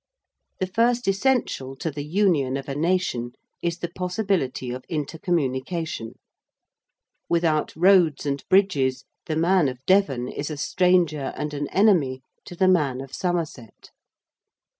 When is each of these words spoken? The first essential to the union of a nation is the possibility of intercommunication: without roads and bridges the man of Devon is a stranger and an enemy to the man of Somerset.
The 0.59 0.65
first 0.65 1.07
essential 1.07 1.75
to 1.75 1.91
the 1.91 2.03
union 2.03 2.57
of 2.57 2.67
a 2.67 2.73
nation 2.73 3.33
is 3.61 3.77
the 3.77 3.87
possibility 3.95 4.71
of 4.71 4.83
intercommunication: 4.89 6.13
without 7.29 7.71
roads 7.75 8.25
and 8.25 8.43
bridges 8.49 9.05
the 9.27 9.35
man 9.35 9.67
of 9.67 9.85
Devon 9.85 10.27
is 10.27 10.49
a 10.49 10.57
stranger 10.57 11.31
and 11.37 11.53
an 11.53 11.67
enemy 11.67 12.23
to 12.45 12.55
the 12.55 12.67
man 12.67 12.99
of 12.99 13.13
Somerset. 13.13 13.91